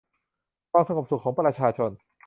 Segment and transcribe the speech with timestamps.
[0.71, 1.91] ความสงบสุขของประชาชน